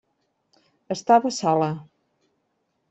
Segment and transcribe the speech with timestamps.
[0.95, 1.71] Estava sola.